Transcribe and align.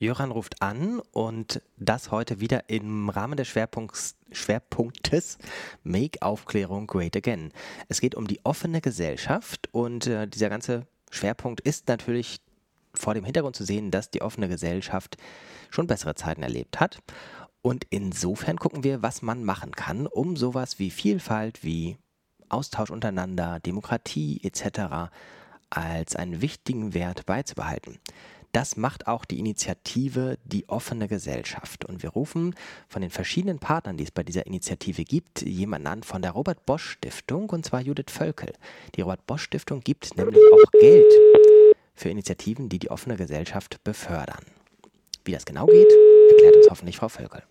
Jöran 0.00 0.30
ruft 0.30 0.62
an 0.62 1.00
und 1.10 1.60
das 1.76 2.12
heute 2.12 2.38
wieder 2.38 2.70
im 2.70 3.08
Rahmen 3.08 3.36
des 3.36 3.48
Schwerpunkts, 3.48 4.16
Schwerpunktes 4.30 5.38
Make 5.82 6.22
Aufklärung 6.22 6.86
Great 6.86 7.16
Again. 7.16 7.52
Es 7.88 8.00
geht 8.00 8.14
um 8.14 8.28
die 8.28 8.44
offene 8.44 8.80
Gesellschaft 8.80 9.68
und 9.72 10.06
äh, 10.06 10.28
dieser 10.28 10.50
ganze 10.50 10.86
Schwerpunkt 11.10 11.60
ist 11.62 11.88
natürlich 11.88 12.40
vor 12.94 13.14
dem 13.14 13.24
Hintergrund 13.24 13.56
zu 13.56 13.64
sehen, 13.64 13.90
dass 13.90 14.10
die 14.10 14.22
offene 14.22 14.48
Gesellschaft 14.48 15.16
schon 15.68 15.88
bessere 15.88 16.14
Zeiten 16.14 16.44
erlebt 16.44 16.78
hat. 16.78 16.98
Und 17.60 17.84
insofern 17.90 18.56
gucken 18.56 18.84
wir, 18.84 19.02
was 19.02 19.20
man 19.22 19.42
machen 19.42 19.72
kann, 19.72 20.06
um 20.06 20.36
sowas 20.36 20.78
wie 20.78 20.90
Vielfalt, 20.90 21.64
wie 21.64 21.98
Austausch 22.48 22.90
untereinander, 22.90 23.58
Demokratie 23.58 24.40
etc. 24.44 25.10
als 25.70 26.14
einen 26.14 26.40
wichtigen 26.40 26.94
Wert 26.94 27.26
beizubehalten. 27.26 27.98
Das 28.52 28.76
macht 28.76 29.06
auch 29.06 29.24
die 29.24 29.38
Initiative 29.38 30.38
Die 30.44 30.68
offene 30.68 31.08
Gesellschaft. 31.08 31.84
Und 31.84 32.02
wir 32.02 32.10
rufen 32.10 32.54
von 32.88 33.02
den 33.02 33.10
verschiedenen 33.10 33.58
Partnern, 33.58 33.96
die 33.96 34.04
es 34.04 34.10
bei 34.10 34.22
dieser 34.22 34.46
Initiative 34.46 35.04
gibt, 35.04 35.42
jemanden 35.42 35.86
an 35.86 36.02
von 36.02 36.22
der 36.22 36.32
Robert 36.32 36.64
Bosch 36.64 36.90
Stiftung, 36.90 37.50
und 37.50 37.64
zwar 37.64 37.80
Judith 37.80 38.10
Völkel. 38.10 38.52
Die 38.94 39.02
Robert 39.02 39.26
Bosch 39.26 39.42
Stiftung 39.42 39.80
gibt 39.80 40.16
nämlich 40.16 40.40
auch 40.52 40.70
Geld 40.80 41.12
für 41.94 42.08
Initiativen, 42.08 42.68
die 42.68 42.78
die 42.78 42.90
offene 42.90 43.16
Gesellschaft 43.16 43.82
befördern. 43.84 44.44
Wie 45.24 45.32
das 45.32 45.44
genau 45.44 45.66
geht, 45.66 45.92
erklärt 46.30 46.56
uns 46.56 46.70
hoffentlich 46.70 46.96
Frau 46.96 47.08
Völkel. 47.08 47.42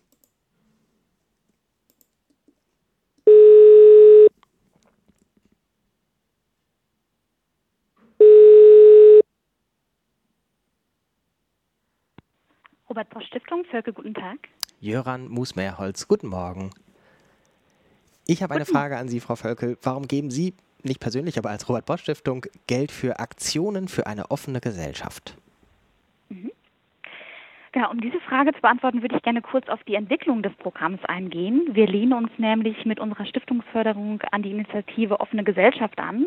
Robert 12.98 13.10
Bosch 13.12 13.28
Stiftung, 13.28 13.64
Völke, 13.66 13.94
guten 13.94 14.16
Tag. 14.16 14.40
Jöran 14.80 15.28
Musmeerholz, 15.28 16.08
guten 16.08 16.30
Morgen. 16.30 16.72
Ich 18.26 18.42
habe 18.42 18.56
eine 18.56 18.66
Frage 18.66 18.98
an 18.98 19.08
Sie, 19.08 19.20
Frau 19.20 19.36
Völkel. 19.36 19.78
Warum 19.84 20.08
geben 20.08 20.32
Sie, 20.32 20.56
nicht 20.82 21.00
persönlich, 21.00 21.38
aber 21.38 21.52
als 21.52 21.70
Robert 21.70 21.86
Bosch 21.86 22.02
Stiftung, 22.02 22.48
Geld 22.66 22.92
für 22.92 23.20
Aktionen 23.20 23.88
für 23.88 24.08
eine 24.08 24.32
offene 24.32 24.62
Gesellschaft? 24.62 25.38
Ja, 27.78 27.92
um 27.92 28.02
diese 28.02 28.20
Frage 28.22 28.56
zu 28.56 28.62
beantworten, 28.62 29.04
würde 29.04 29.18
ich 29.18 29.22
gerne 29.22 29.44
kurz 29.44 29.70
auf 29.70 29.84
die 29.84 29.94
Entwicklung 29.94 30.42
des 30.42 30.52
Programms 30.56 31.00
eingehen. 31.06 31.62
Wir 31.74 31.86
lehnen 31.86 32.14
uns 32.14 32.32
nämlich 32.38 32.86
mit 32.86 33.00
unserer 33.00 33.28
Stiftungsförderung 33.28 34.20
an 34.32 34.42
die 34.42 34.50
Initiative 34.50 35.20
Offene 35.20 35.44
Gesellschaft 35.44 36.00
an, 36.00 36.26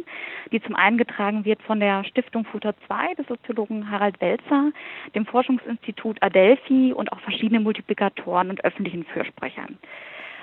die 0.52 0.62
zum 0.62 0.76
einen 0.76 0.96
getragen 0.96 1.44
wird 1.44 1.60
von 1.62 1.80
der 1.80 2.04
Stiftung 2.04 2.44
Futter 2.44 2.72
2 2.86 3.14
des 3.14 3.26
Soziologen 3.26 3.90
Harald 3.90 4.20
Welzer, 4.20 4.70
dem 5.16 5.26
Forschungsinstitut 5.26 6.22
Adelphi 6.22 6.92
und 6.92 7.10
auch 7.10 7.18
verschiedenen 7.18 7.64
Multiplikatoren 7.64 8.50
und 8.50 8.64
öffentlichen 8.64 9.02
Fürsprechern. 9.02 9.76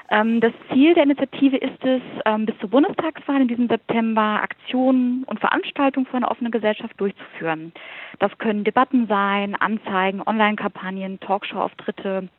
Ähm, 0.10 0.40
das 0.40 0.54
Ziel 0.72 0.94
der 0.94 1.04
Initiative 1.04 1.58
ist 1.58 1.84
es, 1.84 2.02
ähm, 2.26 2.46
bis 2.46 2.58
zur 2.60 2.70
Bundestagswahl 2.70 3.42
in 3.42 3.48
diesem 3.48 3.68
September 3.68 4.42
Aktionen 4.42 5.24
und 5.26 5.40
Veranstaltungen 5.40 6.06
für 6.06 6.18
eine 6.18 6.30
offene 6.30 6.50
Gesellschaft 6.50 6.94
durchzuführen. 6.98 7.74
Das 8.20 8.36
können 8.38 8.64
Debatten 8.64 9.08
sein, 9.08 9.56
Anzeigen, 9.56 10.22
Online-Kampagnen, 10.26 11.20
Talkshow-Auftritte, 11.20 12.30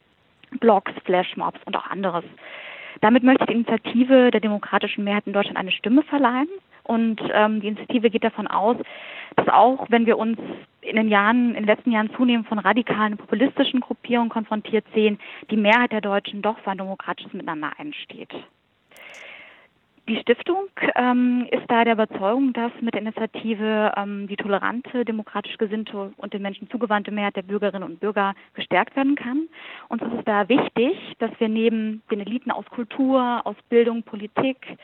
Blogs, 0.60 0.92
Flashmobs 1.04 1.60
und 1.66 1.76
auch 1.76 1.86
anderes. 1.86 2.24
Damit 3.00 3.22
möchte 3.22 3.46
die 3.46 3.52
Initiative 3.52 4.30
der 4.30 4.40
demokratischen 4.40 5.04
Mehrheit 5.04 5.26
in 5.26 5.32
Deutschland 5.32 5.58
eine 5.58 5.70
Stimme 5.70 6.02
verleihen. 6.02 6.48
Und 6.84 7.20
ähm, 7.32 7.60
die 7.60 7.68
Initiative 7.68 8.08
geht 8.08 8.24
davon 8.24 8.46
aus, 8.46 8.76
dass 9.36 9.48
auch 9.48 9.86
wenn 9.90 10.06
wir 10.06 10.16
uns 10.16 10.38
in 10.88 10.96
den 10.96 11.08
Jahren, 11.08 11.50
in 11.50 11.62
den 11.62 11.66
letzten 11.66 11.92
Jahren 11.92 12.10
zunehmend 12.16 12.48
von 12.48 12.58
radikalen 12.58 13.16
populistischen 13.16 13.80
Gruppierungen 13.80 14.30
konfrontiert 14.30 14.84
sehen, 14.94 15.18
die 15.50 15.56
Mehrheit 15.56 15.92
der 15.92 16.00
Deutschen 16.00 16.42
doch 16.42 16.58
für 16.60 16.70
ein 16.70 16.78
demokratisches 16.78 17.32
Miteinander 17.32 17.72
einsteht. 17.78 18.32
Die 20.08 20.16
Stiftung 20.20 20.68
ähm, 20.96 21.46
ist 21.50 21.64
da 21.68 21.84
der 21.84 21.92
Überzeugung, 21.92 22.54
dass 22.54 22.72
mit 22.80 22.94
der 22.94 23.02
Initiative 23.02 23.92
ähm, 23.94 24.26
die 24.26 24.36
tolerante, 24.36 25.04
demokratisch 25.04 25.58
gesinnte 25.58 26.14
und 26.16 26.32
den 26.32 26.40
Menschen 26.40 26.70
zugewandte 26.70 27.10
Mehrheit 27.10 27.36
der 27.36 27.42
Bürgerinnen 27.42 27.82
und 27.82 28.00
Bürger 28.00 28.34
gestärkt 28.54 28.96
werden 28.96 29.16
kann. 29.16 29.48
Und 29.88 30.00
es 30.00 30.10
ist 30.14 30.26
da 30.26 30.48
wichtig, 30.48 30.96
dass 31.18 31.30
wir 31.38 31.50
neben 31.50 32.02
den 32.10 32.20
Eliten 32.20 32.50
aus 32.50 32.64
Kultur, 32.70 33.42
aus 33.44 33.56
Bildung, 33.68 34.02
Politik, 34.02 34.78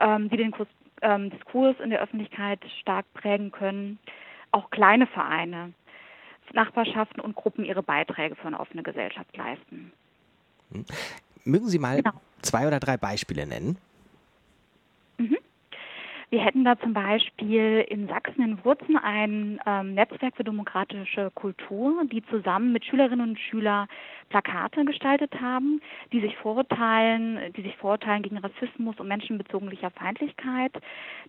ähm, 0.00 0.28
die 0.28 0.38
den 0.38 0.50
Kurs, 0.50 0.66
ähm, 1.02 1.30
Diskurs 1.30 1.76
in 1.78 1.90
der 1.90 2.00
Öffentlichkeit 2.02 2.58
stark 2.80 3.06
prägen 3.14 3.52
können, 3.52 4.00
auch 4.54 4.70
kleine 4.70 5.06
Vereine, 5.06 5.72
Nachbarschaften 6.52 7.20
und 7.20 7.34
Gruppen 7.34 7.64
ihre 7.64 7.82
Beiträge 7.82 8.36
für 8.36 8.46
eine 8.46 8.60
offene 8.60 8.82
Gesellschaft 8.82 9.36
leisten. 9.36 9.92
Hm. 10.72 10.84
Mögen 11.44 11.68
Sie 11.68 11.78
mal 11.78 11.96
genau. 11.96 12.12
zwei 12.42 12.66
oder 12.66 12.80
drei 12.80 12.96
Beispiele 12.96 13.46
nennen? 13.46 13.76
Wir 16.34 16.42
hätten 16.42 16.64
da 16.64 16.76
zum 16.76 16.94
Beispiel 16.94 17.86
in 17.88 18.08
Sachsen 18.08 18.42
in 18.42 18.64
Wurzen 18.64 18.96
ein 18.96 19.60
ähm, 19.66 19.94
Netzwerk 19.94 20.34
für 20.34 20.42
demokratische 20.42 21.30
Kultur, 21.32 22.02
die 22.10 22.24
zusammen 22.24 22.72
mit 22.72 22.84
Schülerinnen 22.84 23.28
und 23.28 23.38
Schülern 23.38 23.86
Plakate 24.30 24.84
gestaltet 24.84 25.40
haben, 25.40 25.80
die 26.12 26.20
sich 26.20 26.36
Vorurteilen, 26.38 27.52
die 27.52 27.62
sich 27.62 27.76
Vorurteilen 27.76 28.24
gegen 28.24 28.38
Rassismus 28.38 28.98
und 28.98 29.06
menschenbezogenlicher 29.06 29.92
Feindlichkeit 29.92 30.72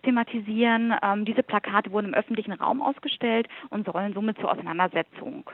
thematisieren. 0.02 0.92
Ähm, 1.00 1.24
diese 1.24 1.44
Plakate 1.44 1.92
wurden 1.92 2.08
im 2.08 2.14
öffentlichen 2.14 2.54
Raum 2.54 2.82
ausgestellt 2.82 3.46
und 3.70 3.86
sollen 3.86 4.12
somit 4.12 4.38
zur 4.38 4.50
Auseinandersetzung 4.50 5.48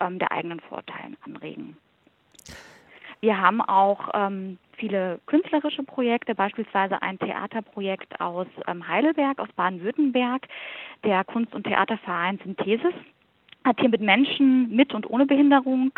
ähm, 0.00 0.18
der 0.18 0.32
eigenen 0.32 0.60
Vorurteilen 0.60 1.18
anregen. 1.26 1.76
Wir 3.20 3.38
haben 3.38 3.60
auch 3.60 4.08
ähm, 4.14 4.56
viele 4.76 5.20
künstlerische 5.26 5.82
Projekte, 5.82 6.34
beispielsweise 6.34 7.00
ein 7.02 7.18
Theaterprojekt 7.18 8.20
aus 8.20 8.46
ähm, 8.66 8.86
Heidelberg, 8.86 9.38
aus 9.38 9.48
Baden-Württemberg, 9.56 10.46
der 11.04 11.24
Kunst- 11.24 11.54
und 11.54 11.64
Theaterverein 11.64 12.38
Synthesis 12.44 12.94
hat 13.64 13.80
hier 13.80 13.88
mit 13.88 14.02
Menschen 14.02 14.70
mit 14.76 14.92
und 14.94 15.08
ohne 15.08 15.26
Behinderung 15.26 15.92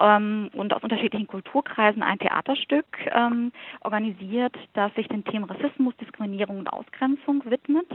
ähm, 0.00 0.50
und 0.54 0.72
aus 0.72 0.82
unterschiedlichen 0.82 1.26
Kulturkreisen 1.26 2.02
ein 2.02 2.18
Theaterstück 2.18 2.86
ähm, 3.12 3.52
organisiert, 3.82 4.56
das 4.72 4.94
sich 4.94 5.06
den 5.08 5.24
Themen 5.24 5.44
Rassismus, 5.44 5.94
Diskriminierung 5.98 6.58
und 6.60 6.68
Ausgrenzung 6.68 7.42
widmet. 7.44 7.86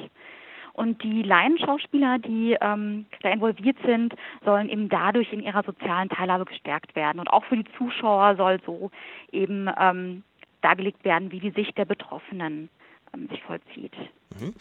Und 0.76 1.02
die 1.04 1.24
Laienschauspieler, 1.24 2.20
die 2.20 2.58
ähm, 2.60 3.06
da 3.22 3.30
involviert 3.30 3.78
sind, 3.86 4.14
sollen 4.44 4.68
eben 4.68 4.90
dadurch 4.90 5.32
in 5.32 5.42
ihrer 5.42 5.64
sozialen 5.64 6.10
Teilhabe 6.10 6.44
gestärkt 6.44 6.98
werden. 6.98 7.20
Und 7.20 7.30
auch 7.30 7.46
für 7.46 7.56
die 7.56 7.72
Zuschauer 7.78 8.36
soll 8.36 8.60
so 8.66 8.92
eben 9.32 9.70
ähm, 9.80 10.24
dargelegt 10.62 11.06
werden, 11.06 11.32
wie 11.32 11.40
die 11.40 11.52
Sicht 11.52 11.78
der 11.78 11.86
Betroffenen 11.86 12.70
ähm, 13.14 13.30
sich 13.30 13.42
vollzieht. 13.44 13.94
Mhm. 14.38 14.54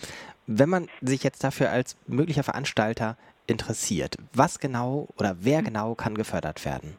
Wenn 0.47 0.69
man 0.69 0.87
sich 1.01 1.25
jetzt 1.25 1.43
dafür 1.43 1.71
als 1.71 1.99
möglicher 2.07 2.45
Veranstalter 2.45 3.17
interessiert, 3.49 4.17
was 4.33 4.61
genau 4.61 5.09
oder 5.19 5.37
wer 5.41 5.63
mhm. 5.63 5.65
genau 5.65 5.95
kann 5.97 6.15
gefördert 6.15 6.65
werden? 6.65 6.97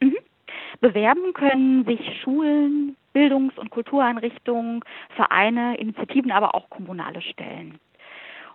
Mhm. 0.00 0.18
Bewerben 0.80 1.32
können 1.32 1.86
sich 1.86 2.20
Schulen, 2.22 2.94
Bildungs- 3.14 3.56
und 3.56 3.70
Kultureinrichtungen, 3.70 4.84
Vereine, 5.16 5.78
Initiativen, 5.78 6.30
aber 6.30 6.54
auch 6.54 6.68
kommunale 6.68 7.22
Stellen. 7.22 7.78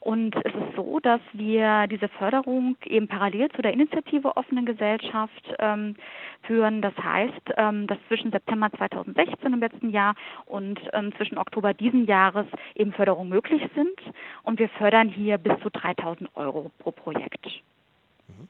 Und 0.03 0.35
es 0.35 0.53
ist 0.53 0.75
so, 0.75 0.99
dass 0.99 1.21
wir 1.31 1.87
diese 1.87 2.09
Förderung 2.09 2.75
eben 2.83 3.07
parallel 3.07 3.49
zu 3.51 3.61
der 3.61 3.71
Initiative 3.71 4.35
Offene 4.35 4.65
Gesellschaft 4.65 5.55
ähm, 5.59 5.95
führen. 6.41 6.81
Das 6.81 6.93
heißt, 6.97 7.53
ähm, 7.55 7.87
dass 7.87 7.97
zwischen 8.09 8.29
September 8.31 8.69
2016 8.77 9.53
im 9.53 9.61
letzten 9.61 9.91
Jahr 9.91 10.15
und 10.45 10.77
ähm, 10.91 11.13
zwischen 11.15 11.37
Oktober 11.37 11.73
diesen 11.73 12.05
Jahres 12.05 12.45
eben 12.75 12.91
Förderungen 12.91 13.29
möglich 13.29 13.61
sind. 13.75 13.97
Und 14.43 14.59
wir 14.59 14.67
fördern 14.67 15.07
hier 15.07 15.37
bis 15.37 15.57
zu 15.61 15.69
3000 15.69 16.29
Euro 16.35 16.69
pro 16.79 16.91
Projekt. 16.91 17.45
Mhm. 18.27 18.49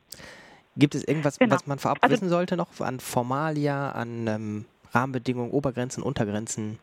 Gibt 0.75 0.95
es 0.95 1.07
irgendwas, 1.07 1.37
genau. 1.37 1.53
was 1.53 1.67
man 1.67 1.77
vorab 1.77 1.99
also, 2.01 2.13
wissen 2.13 2.29
sollte 2.29 2.57
noch 2.57 2.81
an 2.81 2.99
Formalia, 2.99 3.91
an 3.91 4.25
ähm, 4.25 4.65
Rahmenbedingungen, 4.91 5.51
Obergrenzen, 5.51 6.01
Untergrenzen? 6.01 6.79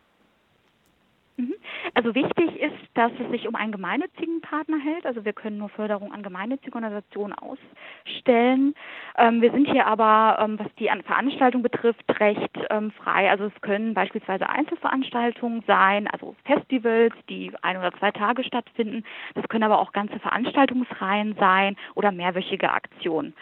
Also 2.03 2.15
wichtig 2.15 2.59
ist, 2.59 2.73
dass 2.95 3.11
es 3.23 3.29
sich 3.29 3.47
um 3.47 3.53
einen 3.53 3.71
gemeinnützigen 3.71 4.41
Partner 4.41 4.79
hält. 4.79 5.05
Also 5.05 5.23
wir 5.23 5.33
können 5.33 5.59
nur 5.59 5.69
Förderung 5.69 6.11
an 6.11 6.23
gemeinnützige 6.23 6.73
Organisationen 6.73 7.35
ausstellen. 7.35 8.73
Ähm, 9.19 9.39
wir 9.43 9.51
sind 9.51 9.69
hier 9.69 9.85
aber, 9.85 10.43
ähm, 10.43 10.57
was 10.57 10.65
die 10.79 10.89
Veranstaltung 11.05 11.61
betrifft, 11.61 12.03
recht 12.19 12.57
ähm, 12.71 12.89
frei. 12.89 13.29
Also 13.29 13.51
es 13.55 13.61
können 13.61 13.93
beispielsweise 13.93 14.49
Einzelveranstaltungen 14.49 15.63
sein, 15.67 16.07
also 16.07 16.35
Festivals, 16.43 17.13
die 17.29 17.51
ein 17.61 17.77
oder 17.77 17.91
zwei 17.99 18.09
Tage 18.09 18.43
stattfinden. 18.45 19.03
Das 19.35 19.47
können 19.47 19.63
aber 19.63 19.77
auch 19.77 19.91
ganze 19.91 20.17
Veranstaltungsreihen 20.17 21.35
sein 21.39 21.75
oder 21.93 22.11
mehrwöchige 22.11 22.71
Aktionen. 22.71 23.35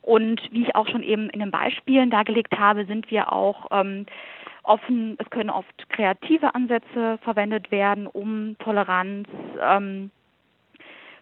Und 0.00 0.40
wie 0.52 0.62
ich 0.62 0.74
auch 0.74 0.88
schon 0.88 1.02
eben 1.02 1.28
in 1.28 1.40
den 1.40 1.50
Beispielen 1.50 2.08
dargelegt 2.08 2.58
habe, 2.58 2.86
sind 2.86 3.10
wir 3.10 3.30
auch 3.30 3.66
ähm, 3.72 4.06
offen, 4.66 5.16
es 5.18 5.30
können 5.30 5.50
oft 5.50 5.88
kreative 5.88 6.54
Ansätze 6.54 7.18
verwendet 7.22 7.70
werden, 7.70 8.06
um 8.06 8.56
Toleranz 8.58 9.28
ähm, 9.60 10.10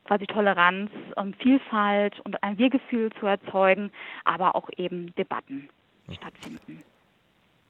quasi 0.04 0.26
Toleranz, 0.26 0.90
ähm, 1.16 1.34
Vielfalt 1.34 2.20
und 2.20 2.42
ein 2.42 2.58
Wir-Gefühl 2.58 3.10
zu 3.18 3.26
erzeugen, 3.26 3.90
aber 4.24 4.54
auch 4.54 4.68
eben 4.76 5.14
Debatten 5.16 5.68
stattfinden. 6.12 6.82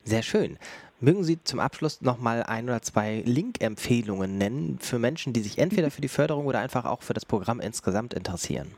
Sehr 0.02 0.22
schön. 0.22 0.58
Mögen 1.00 1.24
Sie 1.24 1.42
zum 1.42 1.60
Abschluss 1.60 2.02
noch 2.02 2.18
mal 2.18 2.42
ein 2.42 2.64
oder 2.64 2.82
zwei 2.82 3.22
Link-Empfehlungen 3.24 4.36
nennen 4.36 4.78
für 4.80 4.98
Menschen, 4.98 5.32
die 5.32 5.40
sich 5.40 5.58
entweder 5.58 5.90
für 5.90 6.00
die 6.00 6.08
Förderung 6.08 6.46
oder 6.46 6.60
einfach 6.60 6.84
auch 6.84 7.02
für 7.02 7.14
das 7.14 7.24
Programm 7.24 7.60
insgesamt 7.60 8.12
interessieren? 8.14 8.74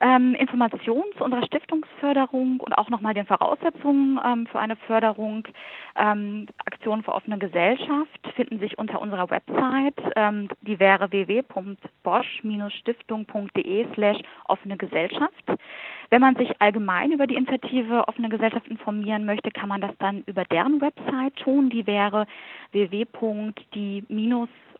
Ähm, 0.00 0.34
Informationen 0.34 1.04
zu 1.16 1.24
unserer 1.24 1.44
Stiftungsförderung 1.44 2.60
und 2.60 2.76
auch 2.76 2.88
nochmal 2.88 3.14
den 3.14 3.26
Voraussetzungen 3.26 4.18
ähm, 4.24 4.46
für 4.46 4.58
eine 4.58 4.76
Förderung. 4.76 5.46
Ähm, 5.96 6.46
Aktionen 6.64 7.02
für 7.02 7.14
offene 7.14 7.36
Gesellschaft 7.38 8.32
finden 8.34 8.60
sich 8.60 8.78
unter 8.78 9.00
unserer 9.00 9.30
Website, 9.30 10.00
ähm, 10.16 10.48
die 10.62 10.80
wäre 10.80 11.12
www.bosch-stiftung.de 11.12 13.86
slash 13.94 14.18
offene 14.46 14.76
Gesellschaft. 14.76 15.44
Wenn 16.10 16.20
man 16.20 16.34
sich 16.34 16.60
allgemein 16.60 17.12
über 17.12 17.28
die 17.28 17.36
Initiative 17.36 18.08
Offene 18.08 18.28
Gesellschaft 18.28 18.66
informieren 18.66 19.24
möchte, 19.24 19.50
kann 19.52 19.68
man 19.68 19.80
das 19.80 19.92
dann 19.98 20.24
über 20.26 20.44
deren 20.44 20.80
Website 20.80 21.36
tun. 21.36 21.70
Die 21.70 21.86
wäre 21.86 22.26
www.die- 22.72 24.04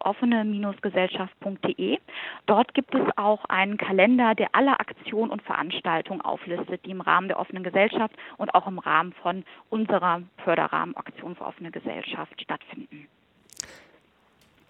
offene-gesellschaft.de. 0.00 1.98
Dort 2.46 2.74
gibt 2.74 2.94
es 2.94 3.02
auch 3.16 3.44
einen 3.46 3.76
Kalender, 3.76 4.34
der 4.34 4.48
alle 4.54 4.80
Aktionen 4.80 5.30
und 5.30 5.42
Veranstaltungen 5.42 6.22
auflistet, 6.22 6.84
die 6.84 6.90
im 6.90 7.02
Rahmen 7.02 7.28
der 7.28 7.38
offenen 7.38 7.62
Gesellschaft 7.62 8.14
und 8.38 8.54
auch 8.54 8.66
im 8.66 8.78
Rahmen 8.78 9.12
von 9.12 9.44
unserer 9.68 10.22
Förderrahmenaktion 10.38 11.36
für 11.36 11.44
offene 11.44 11.70
Gesellschaft 11.70 12.40
stattfinden. 12.40 13.06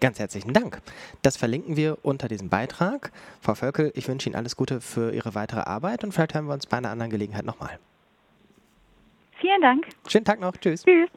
Ganz 0.01 0.17
herzlichen 0.17 0.51
Dank. 0.51 0.81
Das 1.21 1.37
verlinken 1.37 1.77
wir 1.77 1.99
unter 2.01 2.27
diesem 2.27 2.49
Beitrag. 2.49 3.11
Frau 3.39 3.53
Völkel, 3.53 3.91
ich 3.95 4.07
wünsche 4.07 4.27
Ihnen 4.27 4.35
alles 4.35 4.55
Gute 4.55 4.81
für 4.81 5.13
Ihre 5.13 5.35
weitere 5.35 5.61
Arbeit 5.61 6.03
und 6.03 6.11
vielleicht 6.11 6.33
hören 6.33 6.47
wir 6.47 6.53
uns 6.53 6.65
bei 6.65 6.77
einer 6.77 6.89
anderen 6.89 7.11
Gelegenheit 7.11 7.45
nochmal. 7.45 7.79
Vielen 9.39 9.61
Dank. 9.61 9.87
Schönen 10.07 10.25
Tag 10.25 10.39
noch. 10.39 10.57
Tschüss. 10.57 10.83
Tschüss. 10.83 11.09